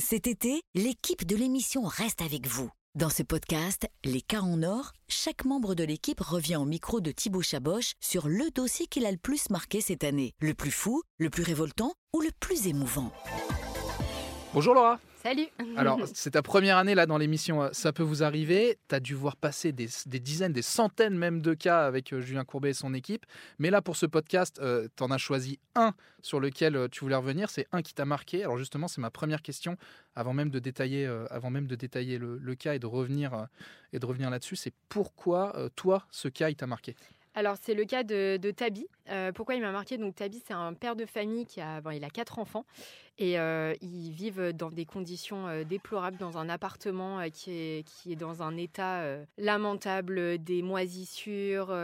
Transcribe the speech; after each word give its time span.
Cet 0.00 0.26
été, 0.26 0.62
l'équipe 0.74 1.26
de 1.26 1.36
l'émission 1.36 1.82
reste 1.82 2.22
avec 2.22 2.46
vous. 2.46 2.70
Dans 2.94 3.10
ce 3.10 3.22
podcast, 3.22 3.86
Les 4.04 4.22
cas 4.22 4.40
en 4.40 4.62
or, 4.62 4.92
chaque 5.06 5.44
membre 5.44 5.74
de 5.74 5.84
l'équipe 5.84 6.20
revient 6.20 6.56
au 6.56 6.64
micro 6.64 7.02
de 7.02 7.10
Thibaut 7.10 7.42
Chaboch 7.42 7.92
sur 8.00 8.26
le 8.26 8.50
dossier 8.52 8.86
qu'il 8.86 9.04
a 9.04 9.10
le 9.10 9.18
plus 9.18 9.50
marqué 9.50 9.82
cette 9.82 10.02
année. 10.02 10.32
Le 10.40 10.54
plus 10.54 10.70
fou, 10.70 11.02
le 11.18 11.28
plus 11.28 11.42
révoltant 11.42 11.92
ou 12.14 12.22
le 12.22 12.30
plus 12.40 12.68
émouvant? 12.68 13.12
Bonjour 14.54 14.72
Laura. 14.72 14.98
Salut 15.22 15.46
Alors, 15.76 16.00
c'est 16.14 16.32
ta 16.32 16.42
première 16.42 16.78
année 16.78 16.94
là 16.94 17.06
dans 17.06 17.18
l'émission 17.18 17.62
euh, 17.62 17.68
Ça 17.72 17.92
peut 17.92 18.02
vous 18.02 18.22
arriver. 18.22 18.78
Tu 18.88 18.94
as 18.94 19.00
dû 19.00 19.14
voir 19.14 19.36
passer 19.36 19.70
des, 19.70 19.88
des 20.06 20.18
dizaines, 20.18 20.52
des 20.52 20.62
centaines 20.62 21.16
même 21.16 21.40
de 21.40 21.54
cas 21.54 21.86
avec 21.86 22.12
euh, 22.12 22.20
Julien 22.20 22.44
Courbet 22.44 22.70
et 22.70 22.74
son 22.74 22.92
équipe. 22.92 23.24
Mais 23.58 23.70
là, 23.70 23.82
pour 23.82 23.96
ce 23.96 24.06
podcast, 24.06 24.60
tu 24.96 25.02
en 25.02 25.10
as 25.10 25.18
choisi 25.18 25.60
un 25.74 25.94
sur 26.22 26.40
lequel 26.40 26.76
euh, 26.76 26.88
tu 26.88 27.00
voulais 27.00 27.16
revenir. 27.16 27.50
C'est 27.50 27.66
un 27.72 27.82
qui 27.82 27.94
t'a 27.94 28.04
marqué. 28.04 28.42
Alors 28.42 28.58
justement, 28.58 28.88
c'est 28.88 29.00
ma 29.00 29.10
première 29.10 29.42
question 29.42 29.76
avant 30.14 30.32
même 30.32 30.50
de 30.50 30.58
détailler, 30.58 31.06
euh, 31.06 31.26
avant 31.30 31.50
même 31.50 31.66
de 31.66 31.74
détailler 31.76 32.18
le, 32.18 32.38
le 32.38 32.54
cas 32.54 32.74
et 32.74 32.78
de 32.78 32.86
revenir, 32.86 33.34
euh, 33.34 33.44
et 33.92 33.98
de 33.98 34.06
revenir 34.06 34.30
là-dessus. 34.30 34.56
C'est 34.56 34.74
pourquoi, 34.88 35.56
euh, 35.56 35.68
toi, 35.74 36.06
ce 36.10 36.28
cas, 36.28 36.50
il 36.50 36.56
t'a 36.56 36.66
marqué? 36.66 36.94
Alors 37.34 37.56
c'est 37.60 37.72
le 37.74 37.84
cas 37.86 38.02
de, 38.02 38.38
Tabi. 38.50 38.86
Euh, 39.08 39.32
pourquoi 39.32 39.54
il 39.54 39.62
m'a 39.62 39.72
marqué? 39.72 39.96
Donc 39.96 40.14
Tabi, 40.14 40.42
c'est 40.46 40.52
un 40.52 40.74
père 40.74 40.96
de 40.96 41.06
famille 41.06 41.46
qui 41.46 41.60
a, 41.62 41.80
bon, 41.80 41.90
il 41.90 42.04
a 42.04 42.10
quatre 42.10 42.38
enfants 42.38 42.66
et 43.18 43.38
euh, 43.38 43.74
ils 43.80 44.10
vivent 44.10 44.52
dans 44.52 44.70
des 44.70 44.84
conditions 44.84 45.46
euh, 45.48 45.64
déplorables 45.64 46.18
dans 46.18 46.36
un 46.36 46.48
appartement 46.50 47.28
qui, 47.30 47.50
est, 47.50 47.88
qui 47.88 48.12
est 48.12 48.16
dans 48.16 48.42
un 48.42 48.56
état 48.56 49.02
lamentable, 49.38 50.38
des 50.42 50.62
moisissures, 50.62 51.74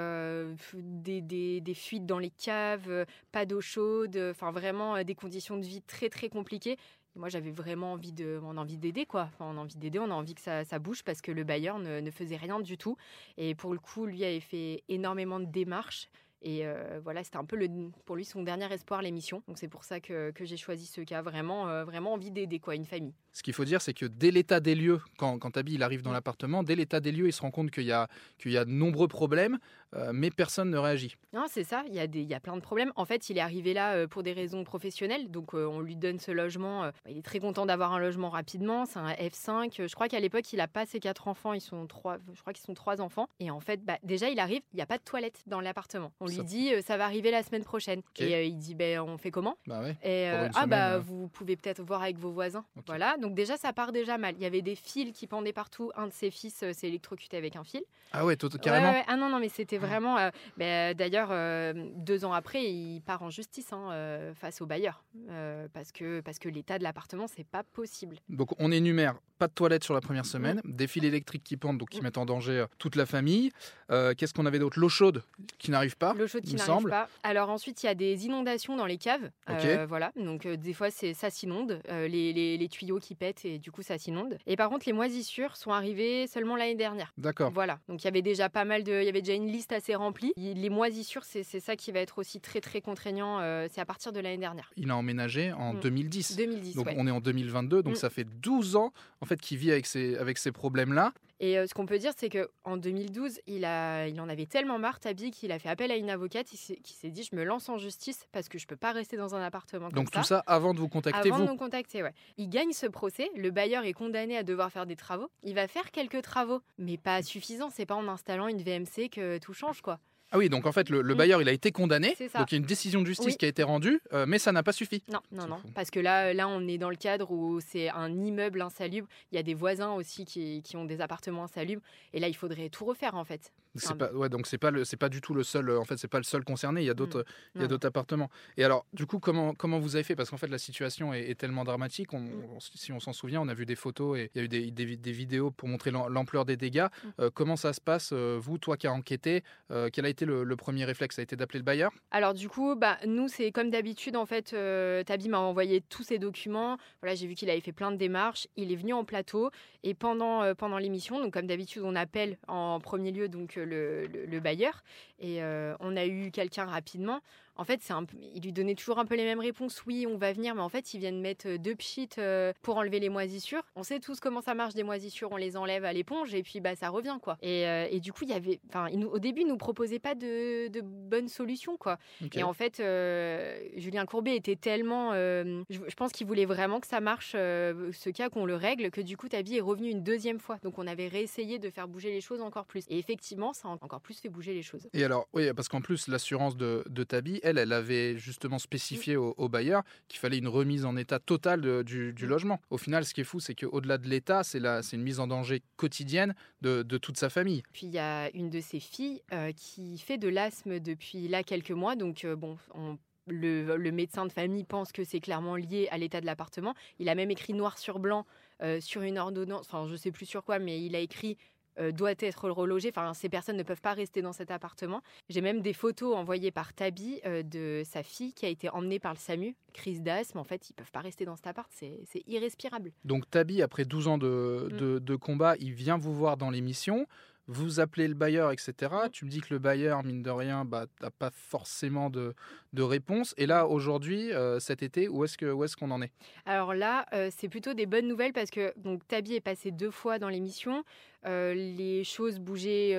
des, 0.75 1.21
des- 1.23 1.75
fuites 1.75 2.07
dans 2.07 2.19
les 2.19 2.31
caves, 2.31 3.07
pas 3.33 3.47
d'eau 3.47 3.61
chaude, 3.61 4.19
enfin 4.31 4.51
vraiment 4.51 5.03
des 5.03 5.15
conditions 5.15 5.57
de 5.57 5.65
vie 5.65 5.83
très 5.83 6.09
très 6.11 6.29
compliquées. 6.29 6.77
Et 7.19 7.21
Moi, 7.21 7.31
j'avais 7.31 7.51
vraiment 7.51 7.95
envie 7.95 8.13
de, 8.13 8.39
on 8.45 8.57
a 8.57 8.61
envie 8.61 8.79
d'aider, 8.79 9.05
quoi. 9.05 9.23
Enfin, 9.35 9.47
on 9.53 9.59
a 9.59 9.61
envie 9.61 9.77
d'aider, 9.77 9.99
on 9.99 10.05
a 10.11 10.15
envie 10.15 10.37
que 10.37 10.41
ça, 10.41 10.65
ça 10.65 10.79
bouge 10.79 11.03
parce 11.03 11.21
que 11.21 11.33
le 11.33 11.43
bailleur 11.43 11.81
ne, 11.81 11.99
ne 11.99 12.11
faisait 12.13 12.37
rien 12.37 12.61
du 12.61 12.79
tout. 12.79 12.97
Et 13.37 13.57
pour 13.57 13.73
le 13.73 13.81
coup, 13.81 14.07
lui 14.07 14.25
avait 14.25 14.39
fait 14.39 14.85
énormément 14.89 15.41
de 15.41 15.47
démarches. 15.47 16.09
Et 16.41 16.65
euh, 16.65 17.01
voilà, 17.03 17.25
c'était 17.25 17.39
un 17.39 17.45
peu 17.45 17.57
le, 17.57 17.67
pour 18.05 18.15
lui 18.15 18.25
son 18.25 18.45
dernier 18.45 18.73
espoir, 18.73 19.03
l'émission. 19.03 19.43
Donc 19.49 19.59
c'est 19.59 19.67
pour 19.67 19.83
ça 19.83 19.99
que, 19.99 20.31
que 20.31 20.45
j'ai 20.45 20.57
choisi 20.57 20.87
ce 20.87 21.01
cas. 21.01 21.21
Vraiment, 21.21 21.69
euh, 21.69 21.85
vraiment 21.85 22.13
envie 22.13 22.31
d'aider, 22.31 22.61
quoi, 22.61 22.77
une 22.77 22.85
famille. 22.85 23.13
Ce 23.33 23.43
qu'il 23.43 23.53
faut 23.55 23.65
dire, 23.65 23.83
c'est 23.83 23.95
que 23.95 24.07
dès 24.07 24.31
l'état 24.31 24.61
des 24.61 24.77
lieux, 24.77 25.01
quand, 25.17 25.41
quand 25.41 25.51
Tabi 25.51 25.75
il 25.75 25.83
arrive 25.83 26.03
dans 26.03 26.11
Mm. 26.11 26.15
l'appartement, 26.15 26.63
dès 26.63 26.77
l'état 26.77 27.01
des 27.01 27.11
lieux, 27.11 27.27
il 27.27 27.33
se 27.33 27.43
rend 27.43 27.51
compte 27.51 27.73
qu'il 27.73 27.85
y, 27.85 27.91
a- 27.93 28.07
qu'il 28.39 28.53
y 28.53 28.57
a 28.57 28.65
de 28.65 28.71
nombreux 28.71 29.09
problèmes, 29.09 29.59
euh, 29.95 30.11
mais 30.13 30.31
personne 30.31 30.71
ne 30.71 30.79
réagit. 30.79 31.17
Non, 31.33 31.45
c'est 31.49 31.65
ça, 31.65 31.83
il 31.89 31.95
y, 31.95 32.01
a 32.01 32.07
des, 32.07 32.21
il 32.21 32.29
y 32.29 32.35
a 32.35 32.41
plein 32.41 32.57
de 32.57 32.61
problèmes. 32.61 32.93
En 32.97 33.05
fait, 33.05 33.31
il 33.31 33.39
est 33.39 33.41
arrivé 33.41 33.75
là 33.75 33.95
euh, 33.95 34.07
pour 34.07 34.23
des 34.23 34.33
raisons 34.33 34.65
professionnelles, 34.65 35.31
donc 35.31 35.55
euh, 35.55 35.67
on 35.67 35.81
lui 35.81 35.97
donne 35.97 36.19
ce 36.19 36.31
logement. 36.31 36.85
euh, 36.85 36.91
il 37.09 37.19
est 37.19 37.23
très 37.23 37.39
content 37.41 37.67
d'avoir 37.67 37.93
un 37.93 37.99
logement 37.99 38.29
rapidement, 38.31 38.85
c'est 38.87 38.99
un 38.99 39.13
F5. 39.13 39.87
Je 39.89 39.95
crois 39.95 40.09
qu'à 40.09 40.21
l'époque, 40.21 40.53
il 40.53 40.57
n'a 40.57 40.69
pas 40.69 40.87
ses 40.87 41.01
quatre 41.01 41.29
enfants, 41.29 41.53
ils 41.53 41.61
sont 41.61 41.87
trois, 41.87 42.19
je 42.35 42.41
crois 42.41 42.53
qu'ils 42.53 42.65
sont 42.65 42.75
trois 42.75 43.01
enfants. 43.01 43.29
Et 43.41 43.51
en 43.51 43.61
fait, 43.61 43.85
bah, 43.85 43.99
déjà, 44.03 44.29
il 44.31 44.39
arrive, 44.41 44.63
il 44.73 44.77
n'y 44.77 44.83
a 44.83 44.87
pas 44.87 44.99
de 44.99 45.03
toilette 45.03 45.43
dans 45.47 45.61
l'appartement. 45.61 46.13
On 46.21 46.27
Ça- 46.27 46.35
lui 46.37 46.45
dit, 46.45 46.71
ça 46.83 46.97
va 46.97 47.05
arriver 47.05 47.31
la 47.31 47.43
semaine 47.43 47.65
prochaine. 47.65 48.03
Et 48.19 48.35
euh, 48.35 48.43
il 48.43 48.59
dit, 48.59 48.75
ben, 48.75 49.01
on 49.01 49.17
fait 49.19 49.31
comment? 49.31 49.57
Bah 49.67 49.81
ouais. 49.83 49.97
et 50.03 50.29
euh, 50.31 50.49
ah 50.51 50.53
semaine, 50.53 50.69
bah 50.71 50.99
vous 50.99 51.29
pouvez 51.29 51.57
peut-être 51.57 51.83
voir 51.83 52.03
avec 52.03 52.19
vos 52.19 52.31
voisins. 52.31 52.65
Voilà, 52.87 53.17
donc 53.19 53.35
déjà 53.35 53.57
ça 53.57 53.73
part 53.73 53.93
déjà 53.93 54.19
mal. 54.19 54.35
Il 54.37 54.43
y 54.43 54.47
avait 54.47 54.63
des 54.63 54.75
fils 54.75 55.13
qui 55.13 55.27
pendaient 55.27 55.53
partout. 55.53 55.91
Un 55.97 56.09
de 56.09 56.13
ses 56.13 56.31
fils 56.31 56.55
s'est 56.73 56.89
électrocuté 56.89 57.37
avec 57.37 57.57
un 57.57 57.65
fil. 57.65 57.83
Ah 58.13 58.25
ouais, 58.25 58.37
tout- 58.37 58.49
carrément? 58.51 58.91
ouais, 58.91 58.99
ouais. 58.99 59.05
Ah 59.09 59.17
non 59.17 59.29
non 59.29 59.39
mais 59.39 59.49
c'était 59.49 59.78
vraiment. 59.79 60.19
euh, 60.19 60.31
ben, 60.57 60.95
D'ailleurs 60.95 61.29
euh, 61.31 61.73
deux 61.97 62.25
ans 62.25 62.33
après 62.33 62.65
il 62.65 63.01
part 63.01 63.23
en 63.23 63.31
justice 63.31 63.73
hein, 63.73 63.89
euh, 63.93 64.35
face 64.35 64.61
au 64.61 64.67
bailleur 64.67 65.05
euh, 65.31 65.67
parce 65.73 65.93
que 65.93 66.21
parce 66.21 66.39
que 66.39 66.49
l'état 66.49 66.79
de 66.79 66.83
l'appartement 66.85 67.27
c'est 67.27 67.47
pas 67.47 67.63
possible. 67.63 68.17
Donc 68.29 68.51
on 68.59 68.71
énumère 68.73 69.17
pas 69.39 69.47
de 69.47 69.53
toilette 69.53 69.85
sur 69.85 69.95
la 69.95 70.01
première 70.01 70.27
semaine, 70.27 70.61
des 70.65 70.89
fils 70.89 71.05
électriques 71.05 71.45
qui 71.45 71.57
pendent, 71.57 71.79
donc 71.79 71.91
qui 71.91 72.01
Mm. 72.01 72.03
mettent 72.03 72.19
en 72.19 72.27
danger 72.27 72.59
euh, 72.59 72.67
toute 72.79 72.97
la 72.97 73.07
famille. 73.07 73.53
Euh, 73.93 74.13
Qu'est-ce 74.17 74.35
qu'on 74.35 74.47
avait 74.47 74.59
d'autre? 74.59 74.81
L'eau 74.81 74.89
chaude 74.89 75.23
qui 75.59 75.71
n'arrive 75.71 75.97
pas. 75.97 76.13
L'eau 76.15 76.27
chaude 76.27 76.43
qui 76.43 76.57
n'arrive 76.57 76.89
pas. 76.89 77.09
Alors 77.23 77.49
ensuite, 77.49 77.81
il 77.85 77.87
y 77.87 77.89
a 77.89 77.95
des 77.95 78.27
inondations 78.27 78.77
dans 78.77 78.85
les 78.87 78.99
caves. 78.99 79.31
Euh, 79.49 79.87
voilà, 79.89 80.11
donc 80.17 80.45
euh, 80.45 80.57
des 80.57 80.73
fois, 80.73 80.91
c'est 80.91 81.15
ça 81.15 81.31
s'inonde, 81.31 81.81
euh, 81.89 82.09
les, 82.09 82.33
les- 82.33 82.59
les 82.59 82.69
tuyaux 82.69 82.99
qui 82.99 83.15
pètent 83.15 83.45
et 83.45 83.59
du 83.61 83.71
coup, 83.71 83.83
ça 83.83 83.97
s'inonde. 83.97 84.37
Et 84.49 84.57
par 84.57 84.69
contre, 84.71 84.87
les 84.87 84.93
moisissures 84.93 85.55
sont 85.57 85.71
arrivées 85.71 86.27
seulement 86.27 86.57
l'année 86.57 86.75
dernière. 86.75 87.13
D'accord. 87.17 87.53
Voilà, 87.53 87.79
donc 87.89 88.03
il 88.03 88.07
y 88.07 88.09
avait 88.09 88.23
déjà 88.23 88.49
pas 88.49 88.65
mal 88.65 88.83
de, 88.83 88.93
il 89.01 89.05
y 89.05 89.09
avait 89.09 89.23
déjà 89.23 89.35
une 89.35 89.47
liste 89.47 89.68
assez 89.73 89.95
remplie. 89.95 90.33
Les 90.37 90.71
moisissures, 90.71 91.25
c'est 91.25 91.43
c'est 91.43 91.61
ça 91.61 91.77
qui 91.77 91.93
va 91.93 92.01
être 92.01 92.19
aussi 92.19 92.41
très 92.41 92.61
très 92.61 92.81
contraignant. 92.81 93.41
euh, 93.41 93.67
c'est 93.71 93.81
à 93.81 93.85
partir 93.87 94.13
de 94.13 94.21
l'année 94.21 94.39
dernière, 94.39 94.71
Il 94.77 94.91
a 94.91 94.97
emménagé 94.97 95.53
en 95.53 95.75
Mm. 95.75 95.81
2010. 95.81 96.37
2010. 96.37 96.75
Donc 96.77 96.87
ouais. 96.87 96.95
on 96.97 97.07
est 97.07 97.11
en 97.11 97.21
2022, 97.21 97.83
donc 97.83 97.93
Mm. 97.95 97.97
ça 97.97 98.11
fait 98.11 98.25
12 98.25 98.77
ans 98.77 98.93
en 99.21 99.27
fait 99.27 99.41
qu'il 99.41 99.59
vit 99.59 99.71
avec 99.73 99.87
ces, 99.87 100.17
avec 100.17 100.39
ces 100.39 100.53
problèmes-là. 100.53 101.13
Et 101.41 101.57
euh, 101.57 101.67
ce 101.67 101.75
qu'on 101.75 101.87
peut 101.87 101.99
dire, 101.99 102.13
c'est 102.17 102.29
que 102.29 102.51
en 102.65 102.77
2012, 102.77 103.41
il, 103.47 103.65
a, 103.65 104.09
il 104.09 104.21
en 104.21 104.29
avait 104.29 104.47
tellement 104.47 104.79
marre, 104.79 104.99
Tabi, 104.99 105.31
qu'il 105.31 105.53
a 105.53 105.59
fait 105.59 105.69
appel 105.69 105.91
à 105.93 105.97
une 105.97 106.11
avocate 106.11 106.47
qui 106.49 106.57
s'est 106.57 107.11
dit 107.11 107.23
Je 107.31 107.37
me 107.37 107.45
lance 107.45 107.69
en 107.69 107.79
justice 107.79 108.27
parce 108.33 108.49
que 108.49 108.59
je 108.59 108.67
peux 108.67 108.77
pas 108.77 108.91
rester 108.93 109.17
dans 109.17 109.35
un 109.35 109.43
appartement 109.43 109.87
comme 109.89 109.95
Donc 110.05 110.09
ça. 110.13 110.21
tout 110.21 110.27
ça 110.27 110.43
avant 110.47 110.75
de 110.75 110.79
vous 110.81 110.89
contacter, 110.89 111.29
Avant 111.29 111.39
vous. 111.39 111.45
de 111.45 111.51
nous 111.51 111.57
contacter, 111.57 112.03
ouais. 112.03 112.13
Il 112.39 112.49
gagne 112.49 112.73
ce 112.73 112.87
procès, 112.87 113.31
le 113.37 113.51
bailleur 113.51 113.85
est 113.85 113.93
condamné 113.93 114.37
à 114.37 114.43
devoir 114.43 114.73
faire 114.73 114.87
des 114.87 114.97
travaux. 114.97 115.31
Il 115.45 115.55
va 115.55 115.69
faire 115.69 115.91
quelques 115.93 116.23
travaux, 116.23 116.61
mais 116.77 116.97
pas 116.97 117.23
suffisant. 117.23 117.71
C'est 117.71 117.87
pas 117.87 117.95
en 117.95 118.09
installant 118.09 118.49
une 118.49 118.63
VMC 118.63 119.09
que 119.09 119.39
tout 119.39 119.53
change, 119.53 119.81
quoi. 119.81 120.01
Ah 120.31 120.39
oui, 120.39 120.49
donc 120.49 120.67
en 120.67 120.73
fait 120.73 120.91
le, 120.91 121.01
le 121.03 121.15
Mm. 121.15 121.17
bailleur 121.19 121.43
il 121.43 121.49
a 121.49 121.53
été 121.53 121.73
condamné, 121.73 122.09
donc 122.35 122.53
il 122.53 122.53
y 122.53 122.55
a 122.55 122.59
une 122.59 122.65
décision 122.65 123.01
de 123.01 123.07
justice 123.07 123.27
Oui. 123.29 123.37
qui 123.39 123.45
a 123.47 123.49
été 123.49 123.63
rendue, 123.63 124.01
euh, 124.13 124.27
mais 124.27 124.39
ça 124.39 124.53
n'a 124.53 124.63
pas 124.63 124.73
suffi. 124.73 125.03
Non, 125.13 125.21
non, 125.33 125.47
non. 125.49 125.57
fou. 125.59 125.69
Parce 125.75 125.91
que 125.91 126.01
là, 126.01 126.35
là, 126.35 126.49
on 126.49 126.67
est 126.69 126.79
dans 126.79 126.91
le 126.91 126.97
cadre 126.97 127.31
où 127.31 127.61
c'est 127.61 127.89
un 127.89 128.11
immeuble 128.25 128.61
insalubre. 128.61 129.09
Il 129.33 129.37
y 129.37 129.39
a 129.39 129.43
des 129.43 129.55
voisins 129.55 129.93
aussi 129.93 130.25
qui, 130.25 130.63
qui 130.63 130.77
ont 130.77 130.85
des 130.85 131.01
appartements 131.01 131.45
insalubres. 131.45 131.83
Et 132.13 132.21
là, 132.21 132.29
il 132.29 132.35
faudrait 132.35 132.69
tout 132.69 132.85
refaire, 132.85 133.15
en 133.15 133.25
fait. 133.25 133.53
Enfin, 133.77 133.97
pas, 133.97 134.13
ouais, 134.13 134.29
donc 134.29 134.47
c'est 134.47 134.59
pas 134.59 134.71
le, 134.71 134.83
pas 134.99 135.09
du 135.09 135.21
tout 135.21 135.35
le 135.35 135.45
seul. 135.45 135.69
euh, 135.71 135.79
En 135.79 135.85
fait, 135.85 135.97
c'est 135.99 136.09
pas 136.09 136.19
le 136.19 136.25
seul 136.25 136.43
concerné. 136.45 136.81
Il 136.83 136.87
y 136.87 136.91
a 136.91 136.95
d'autres, 136.95 137.25
Mm. 137.55 137.67
Appartements. 137.85 138.29
Et 138.57 138.65
alors, 138.65 138.85
du 138.93 139.07
coup, 139.07 139.19
comment, 139.21 139.55
comment 139.55 139.79
vous 139.79 139.95
avez 139.95 140.03
fait? 140.05 140.17
Parce 140.17 140.31
qu'en 140.31 140.37
fait, 140.37 140.49
la 140.49 140.59
situation 140.59 141.15
est, 141.15 141.31
est 141.31 141.35
tellement 141.37 141.65
dramatique. 141.65 142.13
On, 142.13 142.21
Mm. 142.21 142.45
on- 142.57 142.61
si 142.61 142.93
on 142.93 142.99
s'en 143.01 143.13
souvient, 143.13 143.41
on 143.41 143.49
a 143.49 143.55
vu 143.55 143.67
des 143.67 143.77
photos 143.77 144.19
et 144.19 144.31
il 144.35 144.39
y 144.39 144.41
a 144.41 144.45
eu 144.45 144.49
des, 144.49 144.71
des 144.73 144.85
vi- 144.85 144.97
des 144.99 145.13
vidéos 145.13 145.51
pour 145.51 145.69
montrer 145.69 145.91
l'am- 145.91 146.09
l'ampleur 146.13 146.45
des 146.45 146.57
dégâts. 146.57 146.87
Mm. 147.05 147.09
Euh, 147.21 147.31
comment 147.33 147.57
ça 147.57 147.73
se 147.73 147.81
passe 147.81 148.13
Vous, 148.13 148.59
toi 148.59 148.77
qui 148.77 148.87
as 148.87 148.93
enquêté, 148.93 149.43
euh, 149.71 149.89
a 149.97 150.09
été 150.09 150.18
le, 150.25 150.57
premier 150.57 150.85
réflexe 150.85 151.19
a 151.19 151.23
été 151.23 151.37
d'appeler 151.37 151.59
le 151.61 151.65
bailleur 151.65 151.93
Alors 152.11 152.35
du 152.35 152.49
coup, 152.49 152.75
bah, 152.75 152.99
nous, 153.07 153.29
c'est 153.29 153.53
comme 153.53 153.71
d'habitude, 153.71 154.17
en 154.17 154.27
fait, 154.27 154.53
euh, 154.53 155.03
Tabi 155.05 155.29
m'a 155.29 155.39
envoyé 155.39 155.81
tous 155.81 156.03
ses 156.03 156.19
documents. 156.19 156.77
Voilà, 157.03 157.15
j'ai 157.15 157.27
vu 157.27 157.35
qu'il 157.35 157.51
avait 157.51 157.61
fait 157.61 157.73
plein 157.73 157.91
de 157.93 157.97
démarches. 157.97 158.47
Il 158.57 158.73
est 158.73 158.77
venu 158.77 158.93
en 158.93 159.05
plateau 159.05 159.51
et 159.85 159.95
pendant, 159.95 160.43
euh, 160.43 160.55
pendant 160.55 160.79
l'émission, 160.79 161.21
donc 161.21 161.33
comme 161.33 161.47
d'habitude, 161.47 161.83
on 161.85 161.95
appelle 161.95 162.39
en 162.49 162.81
premier 162.81 163.13
lieu 163.13 163.29
donc 163.29 163.57
euh, 163.57 163.65
le, 163.65 164.07
le- 164.07 164.27
le 164.27 164.41
bailleur 164.41 164.83
et 165.21 165.43
euh, 165.43 165.75
on 165.81 165.97
a 165.97 166.07
eu 166.07 166.31
quelqu'un 166.31 166.65
rapidement. 166.65 167.21
En 167.59 167.65
fait, 167.65 167.81
c'est 167.83 167.93
un 167.93 168.07
il 168.35 168.43
lui 168.43 168.53
donnait 168.53 168.75
toujours 168.75 168.99
un 168.99 169.05
peu 169.05 169.17
les 169.17 169.25
mêmes 169.25 169.41
réponses. 169.41 169.83
Oui, 169.87 170.07
on 170.09 170.17
va 170.17 170.33
venir, 170.33 170.55
mais 170.55 170.63
en 170.63 170.69
fait, 170.69 170.95
ils 170.95 171.01
viennent 171.01 171.21
mettre 171.21 171.49
euh, 171.49 171.59
deux 171.59 171.75
pchits 171.75 172.09
euh, 172.19 172.53
pour 172.63 172.77
enlever 172.77 173.01
les 173.01 173.09
moisissures. 173.09 173.63
On 173.77 173.83
sait 173.83 173.99
tous 174.01 174.21
comment 174.21 174.41
ça 174.41 174.55
marche 174.55 174.75
des 174.75 174.85
moisissures. 174.85 175.29
On 175.33 175.37
les 175.37 175.57
enlève 175.57 175.85
à 175.85 175.93
l'éponge 175.93 176.35
et 176.35 176.43
puis 176.43 176.61
bah 176.61 176.77
ça 176.77 176.89
revient 176.89 177.19
quoi. 177.21 177.37
Et, 177.43 177.67
euh, 177.67 177.87
et 177.91 178.01
du 178.01 178.13
coup, 178.13 178.25
il 178.25 178.31
y 178.31 178.35
avait, 178.35 178.61
enfin, 178.69 178.89
au 179.13 179.19
début, 179.19 179.43
il 179.43 179.49
nous 179.49 179.57
proposait 179.57 179.99
pas 179.99 180.15
de, 180.15 180.69
de 180.69 180.81
bonnes 180.81 181.29
solutions 181.29 181.77
quoi. 181.77 181.99
Et 182.35 182.43
en 182.43 182.53
fait, 182.53 182.81
euh, 182.81 183.59
Julien 183.77 184.07
Courbet 184.07 184.37
était 184.37 184.57
tellement. 184.57 185.11
euh, 185.13 185.63
je, 185.69 185.81
je 185.87 185.95
pense 185.97 186.13
qu'il 186.13 186.27
voulait 186.27 186.45
vraiment 186.47 186.79
que 186.81 186.87
ça 186.87 187.01
marche, 187.01 187.33
euh, 187.35 187.91
ce 187.93 188.11
cas, 188.11 188.29
qu'on 188.29 188.47
le 188.47 188.55
règle, 188.55 188.91
que 188.91 189.01
du 189.01 189.17
coup, 189.17 189.29
Tabi 189.29 189.57
est 189.57 189.61
revenu 189.61 189.91
une 189.91 190.03
deuxième 190.05 190.39
fois. 190.39 190.59
Donc, 190.63 190.79
on 190.79 190.87
avait 190.87 191.09
réessayé 191.09 191.59
de 191.59 191.71
faire 191.71 191.89
bouger 191.89 192.11
les 192.11 192.21
choses 192.21 192.41
encore 192.41 192.67
plus. 192.67 192.85
Et 192.89 192.99
effectivement, 192.99 193.53
ça 193.53 193.69
a 193.69 193.73
encore 193.73 194.01
plus 194.01 194.21
fait 194.21 194.29
bouger 194.29 194.55
les 194.55 194.63
choses. 194.63 194.89
Et 194.93 195.05
alors, 195.05 195.27
oui, 195.33 195.53
parce 195.55 195.69
qu'en 195.69 195.81
plus, 195.81 196.07
l'assurance 196.09 196.57
de, 196.57 196.85
de 196.89 197.05
Tabi, 197.05 197.41
elle, 197.49 197.59
elle 197.59 197.73
avait 197.73 198.17
justement 198.19 198.59
spécifié 198.59 199.17
au, 199.17 199.35
au 199.37 199.49
bailleur 199.49 199.83
qu'il 200.09 200.19
fallait 200.19 200.39
une 200.39 200.49
remise 200.49 200.85
en 200.85 200.97
état 200.97 201.19
totale 201.19 201.61
de- 201.61 201.83
du, 201.83 202.13
du 202.13 202.27
Mm. 202.27 202.29
logement. 202.29 202.61
Au 202.71 202.79
final, 202.79 203.05
ce 203.05 203.15
qui 203.15 203.21
est 203.23 203.25
fou, 203.25 203.41
c'est 203.41 203.55
qu'au-delà 203.55 203.99
de 203.99 204.09
l'état, 204.09 204.43
c'est 204.45 204.59
une 204.93 205.03
mise 205.03 205.21
en 205.21 205.27
danger 205.27 205.63
quotidienne 205.77 206.35
de, 206.61 206.83
de 206.83 206.99
toute 206.99 207.17
sa 207.19 207.29
famille. 207.31 207.63
Puis, 207.73 207.87
il 207.87 207.93
y 207.93 207.99
a 207.99 208.31
une 208.35 208.51
de 208.51 208.61
ses 208.61 208.81
filles 208.81 209.23
euh, 209.33 209.53
qui 209.53 209.99
fait 209.99 210.19
de 210.19 210.29
l'asthme 210.29 210.81
depuis 210.81 211.29
là 211.29 211.43
quelques 211.43 211.71
mois. 211.71 211.97
Donc, 211.97 212.25
euh, 212.25 212.37
bon, 212.37 212.57
on 212.75 212.99
le, 213.31 213.77
le 213.77 213.93
médecin 213.93 214.25
de 214.25 214.33
famille 214.33 214.65
pense 214.65 214.91
que 214.91 215.05
c'est 215.05 215.21
clairement 215.21 215.55
lié 215.57 215.87
à 215.91 215.99
l'état 215.99 216.21
de 216.23 216.27
l'appartement. 216.27 216.75
Il 216.99 217.11
a 217.11 217.15
même 217.15 217.31
écrit 217.31 217.53
noir 217.53 217.77
sur 217.77 217.99
blanc 217.99 218.25
euh, 218.63 218.81
sur 218.81 219.03
une 219.03 219.19
ordonnance, 219.19 219.67
enfin 219.71 219.87
je 219.87 219.97
sais 219.97 220.11
plus 220.11 220.25
sur 220.27 220.43
quoi, 220.45 220.59
mais 220.59 220.83
il 220.83 220.97
a 220.97 220.99
écrit 221.01 221.37
euh, 221.79 221.93
doit 221.93 222.13
être 222.19 222.51
relogé. 222.51 222.89
Enfin, 222.91 223.15
ces 223.15 223.29
personnes 223.29 223.57
ne 223.57 223.63
peuvent 223.63 223.81
pas 223.81 223.93
rester 223.95 224.23
dans 224.23 224.33
cet 224.33 224.51
appartement. 224.51 225.03
J'ai 225.29 225.41
même 225.41 225.61
des 225.63 225.73
photos 225.73 226.17
envoyées 226.17 226.51
par 226.51 226.73
Tabi 226.75 227.21
euh, 227.27 227.43
de 227.43 227.83
sa 227.85 228.03
fille 228.03 228.33
qui 228.33 228.47
a 228.47 228.49
été 228.49 228.69
emmenée 228.71 228.99
par 228.99 229.13
le 229.13 229.19
SAMU, 229.19 229.55
crise 229.73 230.03
d'asthme. 230.03 230.39
En 230.39 230.45
fait, 230.45 230.71
ils 230.71 230.75
peuvent 230.75 230.91
pas 230.93 231.01
rester 231.01 231.25
dans 231.25 231.37
cet 231.37 231.47
appart, 231.47 231.71
c'est 231.73 231.99
irrespirable. 232.27 232.93
Donc 233.05 233.29
Tabi, 233.31 233.63
après 233.63 233.85
12 233.85 234.09
ans 234.09 234.19
de, 234.19 234.69
Mm. 234.73 234.77
de- 234.77 234.99
de 234.99 235.17
combat, 235.17 235.55
il 235.59 235.73
vient 235.73 235.99
vous 235.99 236.15
voir 236.15 236.37
dans 236.37 236.51
l'émission. 236.51 237.07
vous 237.51 237.81
appelez 237.81 238.09
le 238.09 238.13
bailleur, 238.15 238.53
etc. 238.53 238.75
Tu 239.11 239.25
me 239.25 239.31
dis 239.31 239.41
que 239.41 239.55
le 239.55 239.59
bailleur, 239.59 240.05
mine 240.05 240.23
de 240.23 240.29
rien, 240.29 240.67
bah, 240.67 240.85
n'a 241.01 241.11
pas 241.11 241.31
forcément 241.31 242.11
de, 242.11 242.35
de 242.75 242.83
réponse. 242.83 243.33
Et 243.39 243.47
là, 243.47 243.67
aujourd'hui, 243.67 244.35
euh, 244.35 244.61
cet 244.61 244.83
été, 244.83 245.09
où 245.09 245.25
est-ce 245.25 245.39
qu'on 245.39 245.65
est 245.65 245.75
qu'on 245.77 245.91
en 245.91 246.03
est? 246.03 246.13
Alors 246.45 246.75
là, 246.75 247.07
euh, 247.15 247.31
c'est 247.35 247.49
plutôt 247.49 247.73
des 247.73 247.87
bonnes 247.87 248.07
nouvelles 248.07 248.35
parce 248.35 248.51
que 248.51 248.75
donc 248.77 249.09
Tabi 249.09 249.33
est 249.35 249.41
passé 249.41 249.71
deux 249.71 249.91
fois 249.91 250.19
dans 250.19 250.29
l'émission. 250.29 250.85
Euh, 251.27 251.55
les 251.55 252.05
choses 252.05 252.39
bougeaient 252.39 252.97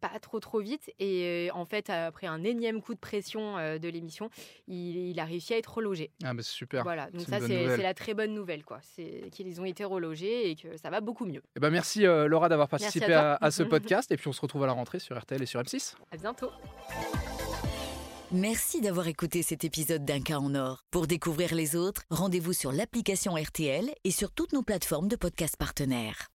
pas 0.00 0.18
trop 0.20 0.40
trop 0.40 0.60
vite 0.60 0.90
et 0.98 1.50
en 1.52 1.64
fait 1.64 1.90
après 1.90 2.26
un 2.26 2.44
énième 2.44 2.80
coup 2.80 2.94
de 2.94 2.98
pression 2.98 3.56
de 3.56 3.88
l'émission 3.88 4.30
il, 4.68 5.18
a 5.18 5.24
réussi 5.24 5.54
à 5.54 5.58
être 5.58 5.74
relogé. 5.74 6.10
Ah 6.22 6.32
bah 6.32 6.42
c'est 6.42 6.52
super. 6.52 6.82
Voilà 6.84 7.10
donc 7.10 7.22
ça 7.22 7.40
c'est 7.40 7.76
la 7.76 7.94
très 7.94 8.14
bonne 8.14 8.34
nouvelle 8.34 8.64
quoi, 8.64 8.78
c'est 8.82 9.28
qu'ils 9.32 9.60
ont 9.60 9.64
été 9.64 9.84
relogés 9.84 10.50
et 10.50 10.56
que 10.56 10.76
ça 10.76 10.90
va 10.90 11.00
beaucoup 11.00 11.24
mieux. 11.24 11.40
Et 11.40 11.56
eh 11.56 11.60
ben 11.60 11.70
merci 11.70 12.02
Laura 12.02 12.48
d'avoir 12.48 12.68
participé 12.68 13.12
à, 13.12 13.36
à, 13.40 13.50
ce 13.50 13.62
podcast 13.64 14.12
et 14.12 14.16
puis 14.16 14.28
on 14.28 14.32
se 14.32 14.40
retrouve 14.40 14.62
à 14.64 14.66
la 14.66 14.72
rentrée 14.72 14.98
sur 14.98 15.18
RTL 15.18 15.42
et 15.42 15.46
sur 15.46 15.60
M6. 15.60 15.94
À 16.12 16.16
bientôt. 16.16 16.50
Merci 18.32 18.80
d'avoir 18.80 19.06
écouté 19.06 19.42
cet 19.42 19.62
épisode 19.62 20.04
d'Un 20.04 20.20
cas 20.20 20.38
en 20.38 20.56
or. 20.56 20.84
Pour 20.90 21.06
découvrir 21.06 21.54
les 21.54 21.76
autres, 21.76 22.02
rendez-vous 22.10 22.52
sur 22.52 22.72
l'application 22.72 23.34
RTL 23.34 23.88
et 24.02 24.10
sur 24.10 24.32
toutes 24.32 24.52
nos 24.52 24.62
plateformes 24.62 25.06
de 25.06 25.14
podcasts 25.14 25.56
partenaires. 25.56 26.26